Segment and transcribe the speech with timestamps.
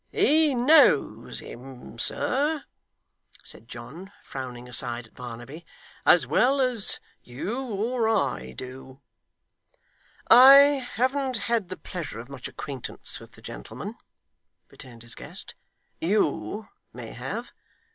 [0.11, 2.63] 'He knows him, sir,'
[3.43, 5.63] said John, frowning aside at Barnaby,
[6.07, 8.99] 'as well as you or I do.'
[10.27, 10.55] 'I
[10.95, 11.37] haven't
[11.69, 13.93] the pleasure of much acquaintance with the gentleman,'
[14.71, 15.53] returned his guest.
[15.99, 17.51] 'YOU may have.